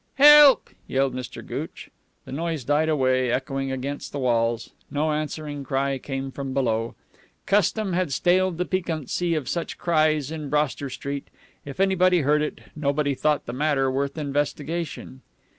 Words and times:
"Help!" 0.15 0.71
yelled 0.87 1.13
Mr. 1.13 1.45
Gooch. 1.45 1.91
The 2.25 2.31
noise 2.31 2.63
died 2.63 2.89
away, 2.89 3.29
echoing 3.31 3.71
against 3.71 4.11
the 4.11 4.17
walls. 4.17 4.71
No 4.89 5.11
answering 5.11 5.63
cry 5.63 5.99
came 5.99 6.31
from 6.31 6.55
below. 6.55 6.95
Custom 7.45 7.93
had 7.93 8.11
staled 8.11 8.57
the 8.57 8.65
piquancy 8.65 9.35
of 9.35 9.47
such 9.47 9.77
cries 9.77 10.31
in 10.31 10.49
Broster 10.49 10.89
Street. 10.89 11.27
If 11.65 11.79
anybody 11.79 12.21
heard 12.21 12.41
it, 12.41 12.61
nobody 12.75 13.13
thought 13.13 13.45
the 13.45 13.53
matter 13.53 13.91
worth 13.91 14.17
investigation. 14.17 15.21